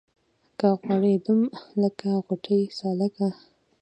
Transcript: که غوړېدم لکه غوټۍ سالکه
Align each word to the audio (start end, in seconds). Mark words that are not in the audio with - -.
که 0.59 0.67
غوړېدم 0.81 1.39
لکه 1.81 2.09
غوټۍ 2.25 2.61
سالکه 2.77 3.27